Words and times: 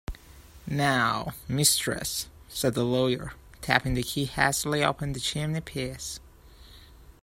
"Now, 0.65 1.33
mistress," 1.47 2.27
said 2.49 2.73
the 2.73 2.83
lawyer, 2.83 3.33
tapping 3.61 3.93
the 3.93 4.01
key 4.01 4.25
hastily 4.25 4.81
upon 4.81 5.13
the 5.13 5.19
chimney-piece. 5.19 6.19